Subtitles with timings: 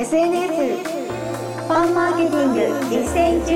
[0.00, 3.52] SNS ファンマーケティング実践中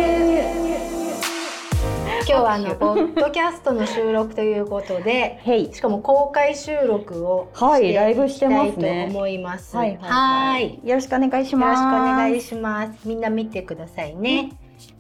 [2.19, 5.41] 今日はあのポッドキャストの収録ということで、
[5.73, 9.07] しかも公開収録をはいライブしてますね。
[9.09, 9.75] 思います。
[9.75, 11.83] はい、はい、よろしくお願いします。
[11.83, 13.09] よろしくお願いします。
[13.09, 14.53] みんな見てくださいね。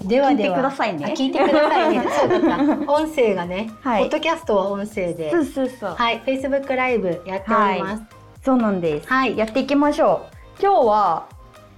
[0.03, 1.15] ではでは聞いてくださいね。
[1.15, 2.05] 聞いてくださいね。
[2.09, 2.57] そうだ。
[2.91, 5.95] 音声がね、はい、ポッドキャストは音声で、そうそうそう。
[5.95, 8.03] はい、Facebook ライブやっております。
[8.43, 9.09] そうなんです。
[9.09, 10.34] はい、やっていきましょう。
[10.61, 11.29] 今日は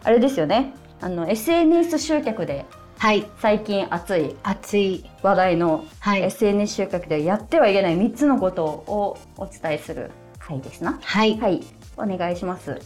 [0.05, 0.75] あれですよね。
[1.01, 2.65] あの SNS 集客で
[2.99, 3.27] はい。
[3.39, 5.05] 最近熱い熱い。
[5.23, 10.99] 話題の、SNS 集客でやってはいけない3つのことをお伝えする回ですな。
[11.02, 11.39] はい。
[11.39, 11.62] はい。
[11.99, 12.80] お願いします。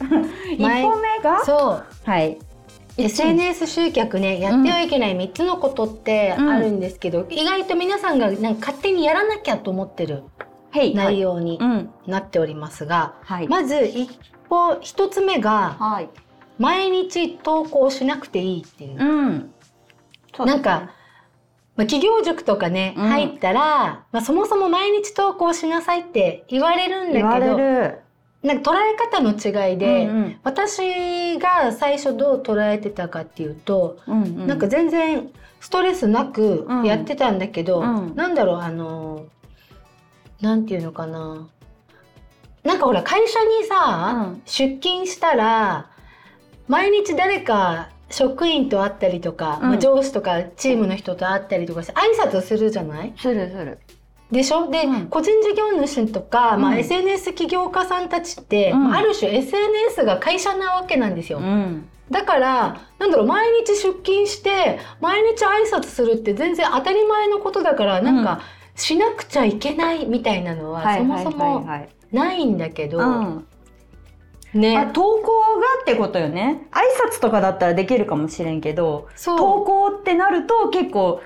[0.51, 1.85] 一個目がそう。
[2.05, 2.39] はい。
[2.97, 10.25] SNS 集客ねやってはいけない3つのことってあるんですけど、意外と皆さんがなんか勝手にやらなきゃと思ってる
[10.73, 10.95] はい。
[10.95, 11.59] 内容に
[12.07, 13.49] なっておりますが、はい。
[13.49, 13.91] まず
[14.51, 16.09] 方一つ目が、はい、
[16.59, 18.99] 毎日投稿しなくていいっていう。
[18.99, 19.29] うん。
[19.29, 20.91] うね、なんか、
[21.77, 27.57] まあ、企業塾とかね、入ったら、まあ、そもそも毎日投稿しなさいって言われるんだけど
[28.43, 38.09] なんか捉え方の違いで、うんうん、私が最初どう捉えてたかっていうと、うんうん、なんか全然ストレスなくやってたんだけど、うん。
[38.09, 39.27] うん、なんだろうあの
[40.41, 41.49] なんていうのかな。
[42.65, 45.91] なんかほら会社にさ、うん、出勤したら
[46.69, 53.13] 毎日誰か職員と会ったりとか、うん、まあ、上司とかチームの人と会ったりとかして挨拶するじゃない？
[53.17, 53.79] するする。
[54.31, 54.71] でしょ？
[54.71, 61.41] で、うん、個人事業主とか、まあ、SNS 起業家さんたちって、ある種 SNS が会社なわけなんですよ。
[62.11, 68.41] だからなんだろう毎日出勤して毎日挨拶するって全然当たり前のことだからなんか
[68.75, 71.67] しなくちゃいけないみたいなのはそもそも
[72.13, 72.99] ないんだけど、
[74.53, 75.21] ね、あ投稿
[75.61, 76.67] がってことよね。
[76.73, 76.81] 挨
[77.11, 81.21] 拶とかだったらできるかもしれんけど投稿ってなると結構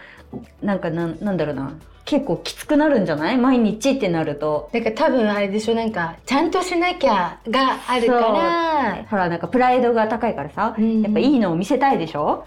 [0.62, 1.72] なんかなんなんだろうな。
[2.06, 3.38] 結構きつくなるんじゃない？
[3.38, 4.68] 毎日ってなると。
[4.74, 5.74] だから多分あれでしょ。
[5.74, 9.06] なんかちゃんとしなきゃがあるから。
[9.08, 12.44] ほらなんかプライドが高いからさ、うん、やっぱいいのを見せたいでしょ？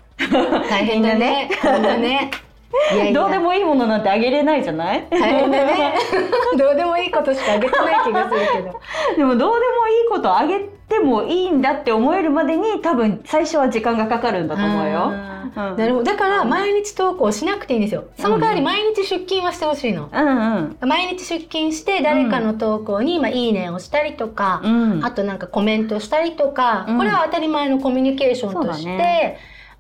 [0.70, 1.50] 大変だね。
[1.64, 2.30] だね
[2.94, 3.22] いやいや。
[3.22, 5.08] どうでもいいものなんてあげれないじゃない？
[5.10, 5.94] 大変だね。
[6.58, 8.80] どうでもいいことしかあげてない気がするけど。
[9.18, 9.60] でもどうでもいい
[10.10, 16.04] ことあげてもいいんだって思えるまでに多分最初は時間がかかるんだと思うよ、うん、なるほど。
[16.04, 18.06] だから毎日投稿しなくていいんですよ。
[18.18, 29.38] その代わり毎日出勤はしてほしいの、うんうん、毎日出勤して誰かの投稿に、まあ、いいねをしたりとか、うん、あとなんかコメントしたりとか、これは当たり前のコミュニケーションとして、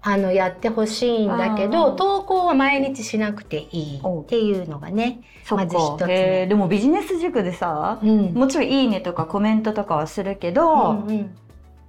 [0.09, 5.19] あのやってほしいんだけど投稿は毎日しなくていいっていうのがね
[5.51, 11.35] まず一つ目でもビジネス塾でさ、うん、もちろん「いいね」とかコメントとかはするけど「うんうん、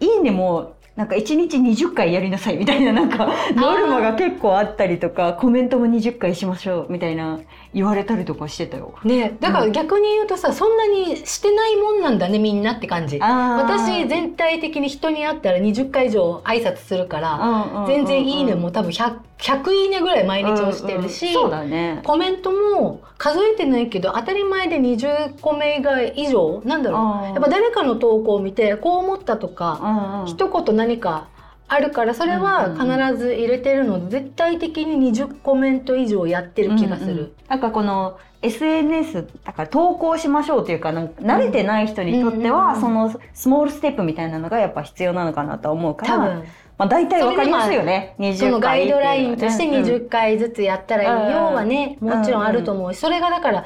[0.00, 7.38] いいね」もなんか1日20回やりなさいみたいななんかノルマが結構あったりとかコメントも20回しましょうみたいな
[7.74, 8.94] 言われたりとかしてたよ。
[9.04, 13.18] ねだから逆に言うとさ、うん、そんなにしてないもんなんだねみんなって感じ。
[13.18, 25.82] 私全体的に人に会ったら20回以上挨拶するから、全然いいねも多分 100, 100いいねぐらい毎日押してるし、うんうん、ね、コメントも数えてないけど当たり前で20個目
[26.16, 27.24] 以上なんだろう。
[27.26, 31.28] やっぱ誰かの投稿を見てこう思ったとか、一言何か
[31.68, 37.12] あるからそれは必ず入れてるので、絶対的に20コメント以上やってる気がする。
[37.12, 46.14] うんうん、なんかこの SNS だから投稿しましょうというか慣れてない人にとっては、そのスモールステップみたいなのがやっぱ必要なのかなと思うから。
[46.14, 46.44] 多分
[46.78, 48.14] まあ、大体わかりますよね。
[48.38, 53.64] そのガイドラインとして20回ずつやったらいいよはね、もちろんあると思うし、それがだから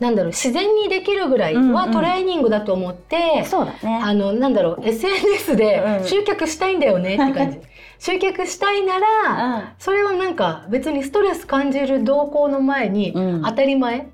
[0.00, 4.00] なんだろう自然にできるぐらいはトレーニングだと思って、そうだね。
[4.02, 7.58] あのなんだろう SNS で集客したいんだよねって感じ。
[8.00, 13.12] 集客したいなら、それはなんか別にストレス感じる動向の前に
[13.44, 14.06] 当たり前、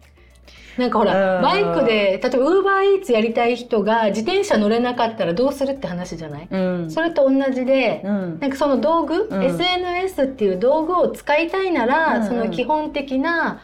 [0.78, 13.60] なんかほら、バイクで例えばウーバーイーツやりたい人が自転車乗れなかったらどうするって話じゃない、うん、それと同じで、うん、なんかその道具、うん、SNS っていう道具を使いたいなら、その基本的な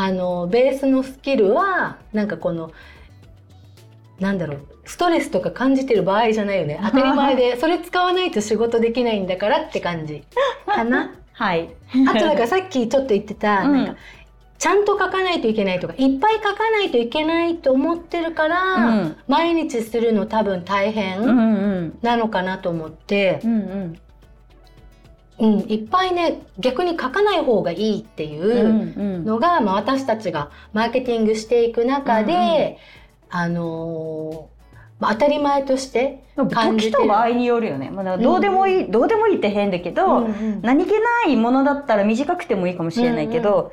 [0.00, 2.70] あのベースのスキルはなんかこの
[4.20, 6.78] なんだろうストレスとか感じてる場合じゃないよね。
[6.84, 10.22] 当たり前でそれ使わないと仕事できないんだからって感じ。
[10.66, 11.16] かな？
[11.32, 11.68] はい、
[12.08, 13.96] あとなんかさっきちょっと言ってた、うん、なんか
[14.56, 23.98] ちゃんと書かないといけないとかいっぱい書かないといけないと思ってるから、うん、毎日するの多分大変なのかなと思って、うんうん
[25.40, 29.56] うん、いっぱいね逆に書かない方がいいっていうのが、うん。
[29.58, 34.48] うん、まあ、私たちがマーケティングしていく中で、うんうん、あの
[34.98, 37.06] まあ、当たり前として感じてる。
[37.06, 43.72] 場合によるよね、まあ、どうでもいい、うん、どうでもいいって変だけど、うんうん、何気ないものだったら短くてもいいかもしれないけど、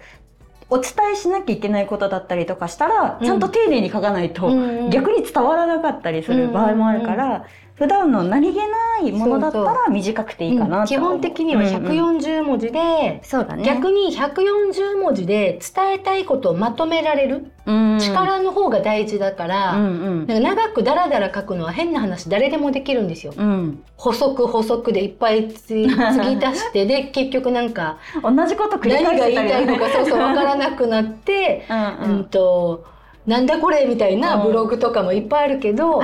[0.70, 4.50] お伝えしなきゃいけないことだったりとかしたら、ちゃんと丁寧に書かないと、
[4.90, 17.52] 逆に伝わらなかったりする場合もあるから、普段の何気ないものだったら短くていいかなと基本的には140文字で、うんうん、そうだね、逆に140文字で伝えたいことをまとめられる。
[18.00, 23.34] 力の方が大事だから、うんうん、か長くダラダラ書くのは変な話誰でもできるんですよ。
[23.36, 32.26] うん、補足補足でいっぱいつぎ足してで 結局なんか同じこと繰り返何が言いたいのかそうそう分からなくなってうん、うん。
[32.26, 32.86] と
[33.26, 36.04] なんだこれみたいなブログとかもいっぱいあるけど。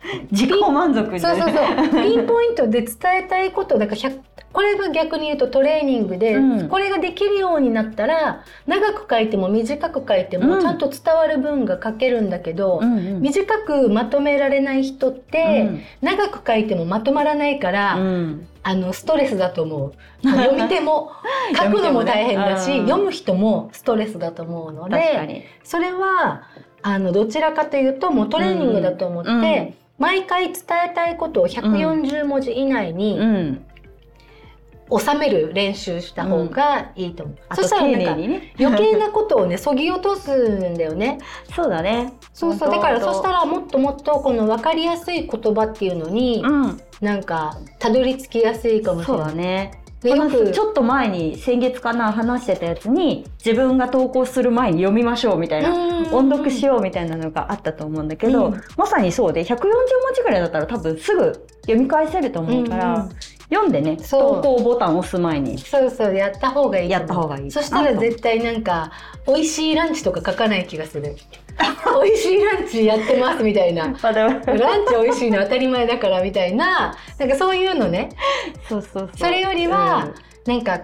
[0.30, 2.02] 自己満足でそうそうそう。
[2.02, 4.10] ピンポイントで伝えたいことだから
[4.52, 17.98] これが逆に言うとトレーニングで、うん、これができるようになったら長く書いても短く書いてもちゃんと伝わる文が書けるんだけど、うんうん、短くまとめられない人って、うん、長く書いてもまとまらないから、
[18.62, 19.92] あのストレスだと思
[20.22, 20.28] う。
[20.28, 21.12] 読み手も
[21.54, 26.42] 書くのも大変だし、ね、読む人もストレスだと思うのでそれは
[26.82, 33.18] あのどちらかというともうトレーニングだと思って、毎回伝えたいことを140文字以内に、
[34.90, 37.36] 収める練習した方がいいと思う。
[37.50, 41.18] うん、そしたらなんか、ね、余計なことをね、 そぎ落とすんだよね。
[41.54, 42.14] そうだね。
[42.32, 42.70] そうそう。
[42.70, 49.26] だからそしたらもっともっとこの分かりやすい言葉っていうのに、うん、なんかたどり着きやすいかもしれない。
[49.26, 49.82] そうだね。
[50.52, 55.72] ちょっと前に先月かな話してたやつに自分が投稿する前に読みましょうみたいな
[56.12, 59.68] 音読しようみたいなのがあったと思うんだけど、うん、まさにそうで140文
[60.14, 63.10] 字ぐらいだったら多分すぐ読み返せると思うから、うんうん、
[63.50, 65.58] 読んでね投稿ボタン押す前に。
[65.58, 67.50] そうそうやった方がいいやった方がいい。
[67.50, 68.92] そしたら絶対なんか
[69.26, 71.16] 美味しいランチとか書かない気がする。
[72.02, 73.84] 美味しいランチやってますみたいな。
[73.84, 73.96] ラン
[74.42, 78.10] チ美味しいの当たり前だからみたいななんかそういうのね。
[78.68, 79.10] そうそうそう。
[79.14, 80.12] それよりは、
[80.46, 80.80] うん、なんか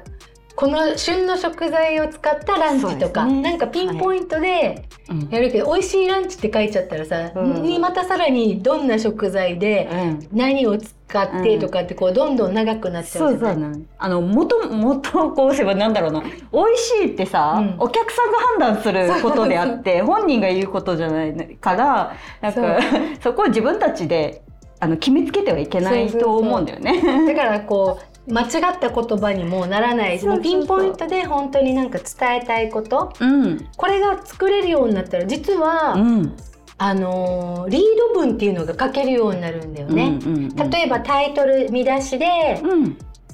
[0.56, 4.86] この旬の食材を使ったランチとか、ね、なんかピンポイントで
[5.30, 9.88] やるけど、はい、美味しいランチって書いちゃったらさ、うん、にまたさらにどんな食材で
[10.32, 13.86] 何を使ってとかってこうどんどん長くなっちゃうじゃない、うん、そうそう。
[13.98, 16.22] あの元元こうせばなんだろうな。
[16.22, 16.32] 美味
[16.80, 22.78] しいってさ、うん、お客さんが判断することであって本人が言うことじゃないからなんか
[23.20, 24.42] そこを自分たちで
[24.78, 27.26] あの決めつけてはいけないと思うんだよね。
[27.26, 36.36] だからこう間違った言葉にもならないしピンポイントで本当になんか伝えたいこと、うん、これが作れるようになったら実は、うん、
[36.78, 37.82] あのリー
[38.14, 40.18] ド文っていうのが書けるようになるんだよね。
[40.24, 42.60] うんうんうん、例えばタイトル見出しで、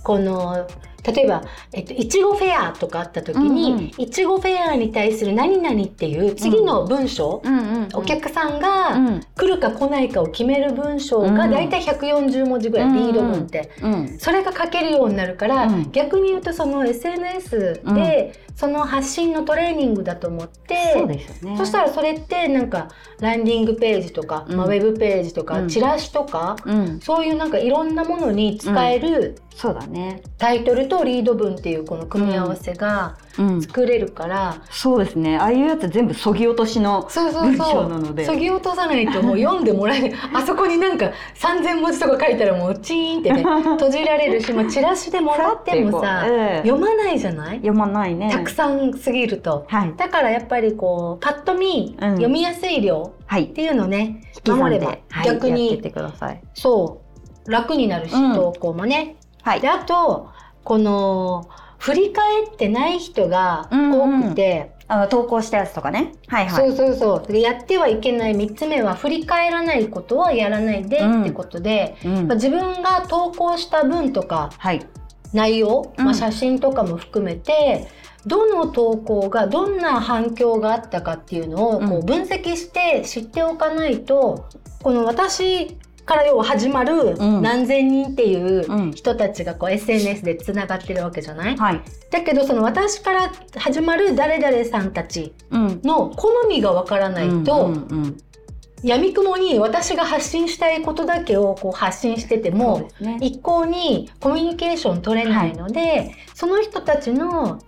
[0.03, 0.67] この
[1.05, 1.43] 例えば、
[1.73, 26.57] えっと、いちごフェアとかあった時に、いちごフェアに対する何々っていう次の文章、うんうんうん、お客さんが来るか来ないかを決める文章が大体140文字ぐらい、うん、リード文って、うん、それが書けるようになるから、逆に言うとその SNS で、その発信のトレーニングだと思って、そうですよね、そしたらそれってなんかランディングページとか、まあ、ウェブページとか、チラシとか、
[27.01, 30.23] そういうなんかいろんなものに使える、そうだね。
[30.39, 33.17] タイトルとリード文っていうこの組み合わせが
[33.61, 35.37] 作れるから、うん、そうですね。
[35.37, 38.25] ああいうやつ全部そぎ落としの文章なので。
[38.25, 40.13] そぎ落とさないともう読んでもらえない。
[40.33, 43.43] あそこになんか3,000文字とか書いたらもうチーンってね
[43.77, 47.57] 閉じられるし、まあ、チラシでもらってもさ、えー、読まないじゃない？
[47.57, 48.31] 読まないね。
[48.31, 57.03] たくさんすぎると、はい、だからやっぱりこうパッと見、うん、読みやすい量っていうのね、はい、守れば逆に、はい、そ
[57.47, 59.17] う楽になるし、うん、投稿もね。
[59.43, 60.29] はい、であと
[60.65, 64.97] この振り返ってない人が多くて、うん。
[64.97, 66.13] うん、あの投稿したやつとかね。
[66.29, 66.69] はいはい。
[66.69, 67.39] そうそうそう。
[67.39, 68.37] やってはいけない。
[68.37, 72.19] 3つ目は振り返らないことはやらないでってことで、うん。
[72.19, 74.87] うん、まあ、自分が投稿した文とか、はい、
[75.33, 77.89] 内容、まあ、写真とかも含めて、
[78.27, 84.49] どの投稿がどんな反響があったかっていうのをこう分析して知っておかないと、
[84.83, 85.79] この私
[86.11, 97.73] から要は始まる何千人っていう人たちがこう SNS でつながってるわけじゃない、はい、だけどその私から始まる誰々さんたちの好みがわからないと、
[98.83, 107.61] やみくもに私が発信したいことだけをこう発信してても、ね、一向にコミュニケーション取れないので、はい、その人たちの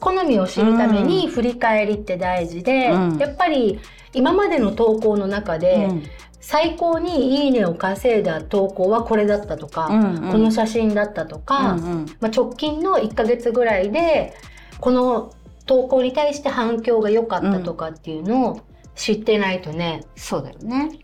[0.00, 3.80] 好みを知るために振り返りって大事で、うん、やっぱり
[4.12, 6.02] 今までの投稿の中で、うん。
[6.40, 14.32] 最高にいいねを稼いだ投稿はこれだったとか、うんうん、この写真だったとか、うんうん、まあ、直近の1ヶ月ぐらいで
[14.80, 15.34] この
[15.66, 18.60] 投稿に対して反響が良かったとかっていうのを
[18.94, 20.98] 知ってないとね、そうだよね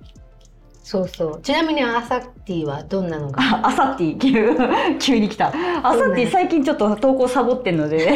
[0.84, 1.40] そうそう。
[1.40, 3.40] ちなみにアサティはどんなのが？
[3.66, 4.18] アサティ
[5.00, 5.48] 急に来た。
[5.48, 8.06] アサティ最近ちょっと投稿サボってんので。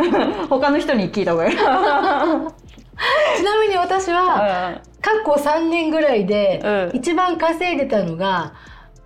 [0.48, 1.56] 他の人に聞いた方がいい。
[1.60, 1.62] ち
[3.44, 8.54] なみに私は過去3年ぐらいで一番稼いでたのが、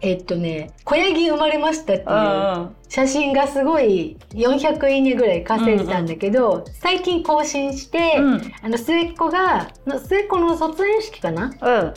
[0.01, 9.69] えっとね子ヤギ生まれましたっていう写真がすごい400いいねぐらい稼いでたんだけど、うんうん、最近更新して、うん、あの末っ子が
[10.07, 11.95] 末っ子の卒園式かな、うん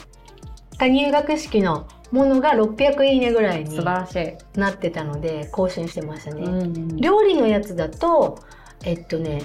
[0.78, 3.78] が入学式のものが600いいねぐらいに
[4.56, 6.44] なってたので更新してましたね。
[6.44, 8.40] うん、料理のやつだと
[8.84, 9.42] えっとね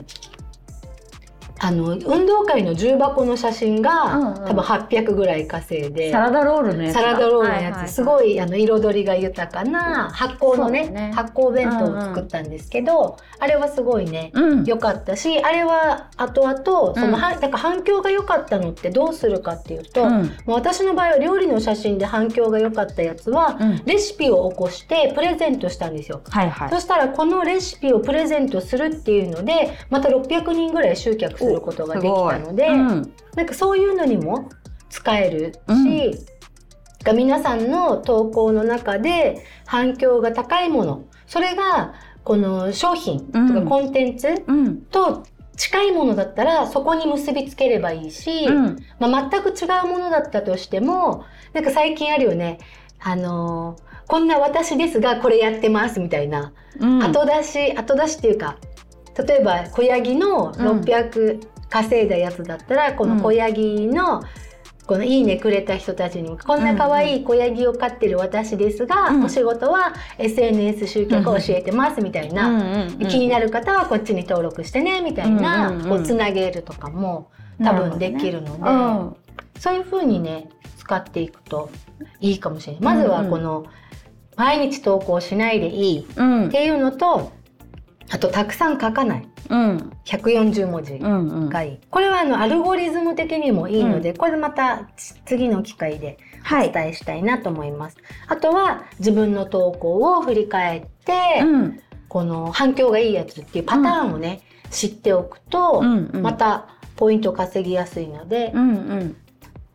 [1.64, 34.48] あの運動会の重箱の写真が、うんうん、多分800ぐらい稼いでサラダロールのやつサラダロールのやつ、すごいあの彩りが豊かな発酵のね、ね、発酵弁当を作ったんですけど、うんうん、あれはすごいね良、うん、かったしあれは後々その、うん、だから反響が良かったのってどうするかっていうと、うん、もう私の場合は料理の写真で反響が良かったやつは、レシピを起こしてプレゼントしたんですよ、はいはい、そしたらこのレシピをプレゼントするっていうのでまた600人ぐらい集客するることができたので、うん、なんかそういうのにも
[34.90, 36.18] 使えるし、
[37.06, 41.04] うん、皆さんの投稿の中で反響が高いもの。
[41.26, 41.94] それが
[42.24, 44.44] この商品とかコンテンツ
[44.90, 45.24] と
[45.56, 52.58] 近いものだったらそこに結びつければいいし、うん、まあ、全く違うものだったとしてもなんか最近あるよね。
[53.00, 58.58] あのー、こんな私ですがこれやってますみたいな、うん、後出し後出しっていうか
[59.16, 64.22] 例えば小ヤギの600稼いだやつだったら、うん、この小ヤギの、
[64.86, 77.30] このいいねくれた人たちにこんな可愛い小ヤギを飼ってる私ですが、うん、お仕事は SNS 集客を教えてますみたいな、気になる方はこっちに登録してねみたいな、こうつなげるとかも
[77.62, 78.70] 多分できるので、ね。
[78.70, 79.16] うん、
[79.58, 81.70] そういうふうにね使っていくと
[82.20, 82.82] いいかもしれない。
[82.82, 83.64] まずはこの、
[84.36, 87.32] 毎日投稿しないでいいっていうのと、
[88.12, 89.28] あとたくさん書かない。
[89.48, 91.28] うん、140文字がいい、うん。
[91.30, 91.50] うん、
[91.90, 94.88] これはあのアルゴリズム的にもいいので、うん、これまた
[95.24, 109.16] 次の機会でお伝えしたいなと思います、はい、あとは自分の投稿を振り返って、うん、この反響がいいやつっていうパターンをね、知っておくと、うんうん、またポイント稼ぎやすいので、うんうん、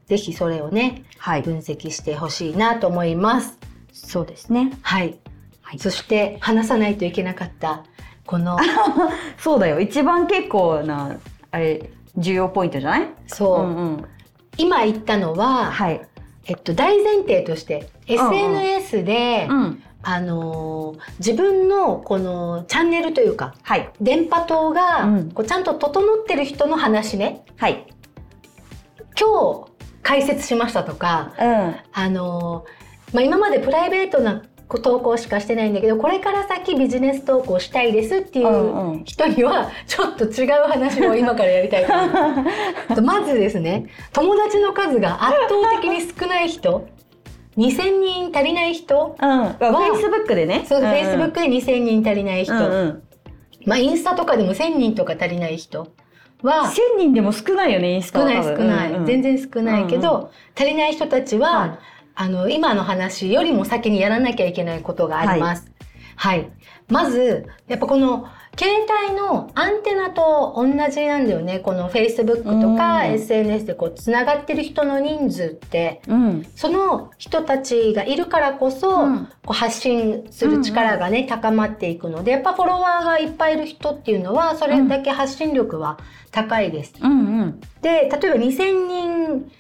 [0.06, 3.58] ぜひそれをね、はい、分析してほしいなと思います。
[3.92, 4.78] そうですね。
[4.82, 5.18] はい、
[5.62, 7.84] はい、そして話さないといけなかった
[8.28, 8.56] この。
[9.40, 9.80] そうだよ。
[9.80, 11.18] 一番結構な
[11.50, 13.08] あれ重要ポイントじゃない？
[13.26, 14.06] そう、うんうん、
[14.58, 16.02] 今言ったのは、はい、
[16.46, 19.58] えっと、大前提として SNS で、うん。
[19.58, 27.86] うん、あのー、自分のこのチャンネルというか、はい、電波塔が、うん、こうちゃんと整ってる人の話ね、はい、
[29.20, 29.72] 今日
[30.04, 46.86] 解説しましたとか、うん、あのー、まあ、今までプライベートな投稿しかしてないんだけどこれから先ビジネス投稿したいですっていう人にはちょっと違う話を 今からやりたいと思いますまずですね友達の数が圧倒的に少ない人
[47.58, 50.64] 2000人足りない人は、うん、Facebook でね。
[50.68, 53.04] そう、うん、Facebook で2000人足りない人、うんうん、
[53.66, 55.92] まあインスタとかでも1000人とか足りない人
[56.44, 65.72] は1000人でも少ないよねインスタ少ない少ない、うんうん、全然少ないけど、うんうん、足りない人たちは、はいあの、今の話よりも先にやらなきゃいけないことがあります。
[66.16, 66.40] はい。
[66.40, 66.52] はい、
[66.90, 68.74] まず、やっぱこの、携
[69.08, 71.60] 帯のアンテナと同じなんだよね。
[71.60, 81.24] この Facebook とか SNS でこう繋がってる人の人数って、うん、その人たちがいるからこそ、うん、こう発信する力がね、うん。
[81.26, 86.00] うん、高まっていくので、やっぱフォロワーがいっぱいいる人っていうのは、それだけ発信力は
[86.32, 86.96] 高いです。
[87.00, 87.12] うん。
[87.12, 87.14] う
[87.46, 89.52] ん、で、例えば2000人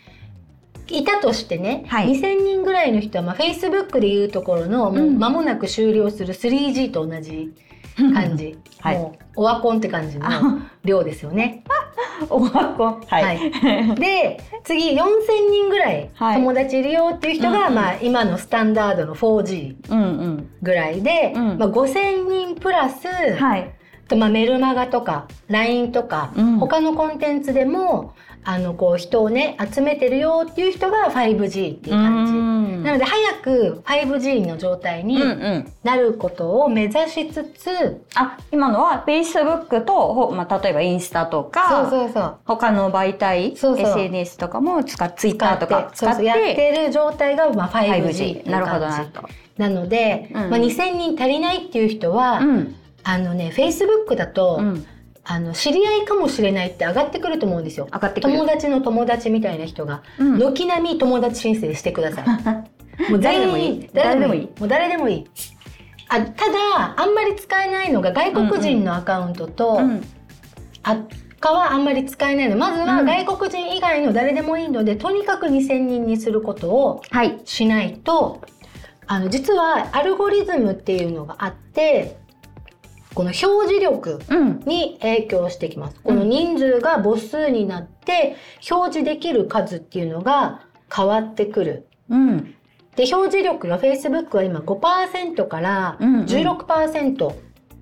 [0.89, 7.53] いたとしてね、はい、2000人ぐらいの人は、まあ、Facebook でいうところの、もう間もなく終了する 3G と同じ
[8.13, 10.27] 感じ、 はい、もうオワコンって感じの
[10.83, 11.63] 量ですよね。
[12.29, 14.99] オワコン、はい、はい、で次4000
[15.51, 21.49] 人ぐらい友達いるよっていう人が、はい、まあ、今のスタンダードの 4G ぐらいで、うん。
[21.49, 23.69] うん、まあ、5000人プラス、はい、と
[24.15, 32.33] まあ、メルマガとか LINE とか、うん、他のコンテンツでもあのこう人をね集めてるよっていう人が 5G っていう感じ。
[32.83, 35.19] なので早く 5G の状態に
[35.83, 42.37] なることを目指しつつ、うんうん、あ今のは Facebook と、まあ、例えばインスタとかそうそうそう。
[42.45, 43.85] 他の媒体そうそう。
[43.85, 48.49] SNS とかも使っ Twitter とか使ってやってる状態が、まあ、5G っていう感じ。
[48.49, 49.05] なるほどな。
[49.07, 52.75] となので、うん、まあ、2000人足りないっていう人は、うん、
[53.07, 54.85] あのね Facebook だと、うん
[55.29, 57.89] あの知り合いかもしれないって上がってくると思うんですよ。
[57.91, 62.31] 上がってくる友達の友達みたいな人が、軒並み友達申請してください。
[63.11, 63.89] もう誰でもいい。
[63.93, 64.41] 誰でもいい。
[64.57, 65.25] もう誰でもいい。
[66.07, 70.03] あただあんまり使えないのが外国人のアカウントと、うんうん、
[70.83, 70.97] あ
[71.41, 77.01] かはあんまり使えないのまずは外国人以外の誰でもいいので、うん、とにかく2,000人にすることを
[77.45, 78.39] しないと、はい、
[79.07, 82.17] あの実はアルゴリズムっていうのがあって
[83.17, 84.21] この表示力
[84.67, 85.99] に影響してきます。
[86.03, 88.35] この人数が母数になって
[88.69, 91.87] 表示できる数っていうのが変わってくる。
[92.11, 92.53] うん。
[92.95, 97.35] で表示力が Facebook は今5%から16%っ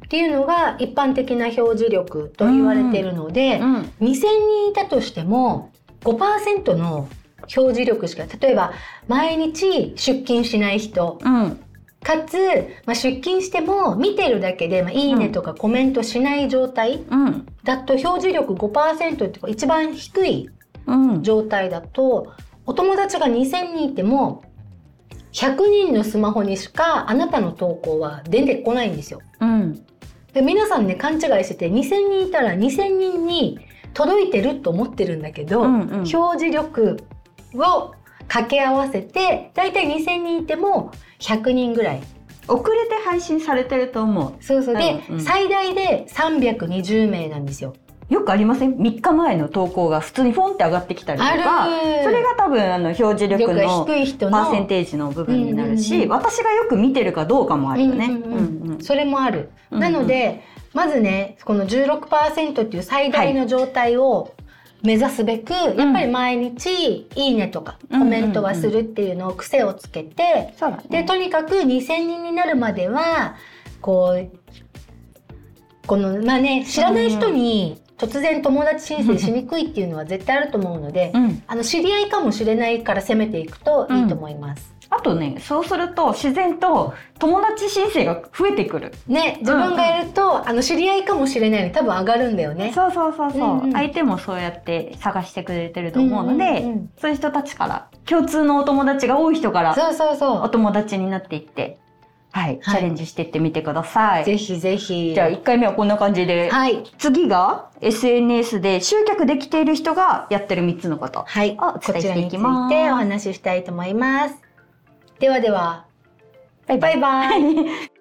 [0.07, 5.73] ていうのが一般的な表示力と言われているので、うんうん、2,000人いたとしても
[6.05, 8.71] 5%の表示力しか例えば
[9.09, 11.59] 毎日出勤しない人、うん、
[12.05, 12.37] かつ、
[12.85, 17.03] まあ、出勤しても見てるだけで、まあ、いいねとかコメントしない状態
[17.63, 20.49] だと表示力5%って一番低い
[21.23, 22.31] 状態だと、
[22.67, 24.43] お友達が2,000人いても
[25.33, 29.21] 100人のスマホにしかあなたの投稿は出てこないんですよ。
[29.41, 29.83] うん、
[30.33, 33.59] で皆さんね勘違いしてて2,000人いたら2,000人に
[33.95, 36.97] 届いてると思ってるんだけど、うんうん、表示力
[37.55, 37.93] を
[38.27, 42.03] 掛け合わせてだいたい2,000人いても100人ぐらい。
[42.47, 44.43] 遅れて配信されてると思う。
[44.43, 44.77] そうそう。
[44.77, 47.73] で、うんうん、最大で320名なんですよ。
[48.07, 51.67] よくありません？3日前の投稿が普通にフォンって上がってきたりとか
[52.03, 58.05] それが多分あの表示力のパーセンテージの部分になるし、うんうんうん、私がよく見てるかどうかもあるよね。
[58.05, 64.35] うんうんうん、それもある、うんうん、なのでまずねこの16%っていう最大の状態を
[64.83, 73.35] 目指すべく、はい、やっぱり毎日「いいね」とかコメントはするっていうのを癖をつけて、うんうんうん、でとにかく2,000人になるまでは
[73.81, 74.29] こう
[75.87, 84.74] このまあね知らない人に突然友達申請しにくいっていうのは絶対あると思うので、うん、あの知り合いかもしれないから攻めていくといいと思います。
[84.89, 88.91] あとねそうすると自然と友達申請が増えてくる。
[89.07, 92.71] ね自分がやると、うんうん、あの知り合いかもしれないのに多分上がるんだよね。
[92.73, 101.79] そうそうそうそう、うんうん、相手もそうやって探してくれてると思うので、うんうんうん、そういう人たちから共通のお友達が多い人からそうそうそうお友達になっていって
[102.35, 104.25] はい、チャレンジしていってみてください。
[104.25, 105.13] ぜひぜひ。
[105.13, 106.49] じゃあ1回目はこんな感じで。
[106.49, 106.83] はい。
[106.97, 111.23] 次が SNS で集客できている人がやってる3つのこと。
[111.25, 111.51] はい。
[111.57, 112.75] をお伝えしていきます。
[112.75, 114.44] こちらについてお話ししたいと思います。
[115.19, 115.85] ではでは。
[116.67, 116.99] バイバイ。
[116.99, 117.94] バイバイ